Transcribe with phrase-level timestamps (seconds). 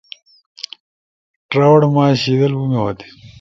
[1.49, 3.05] ٹراوٹ ماش شیدل اُو می ہودی۔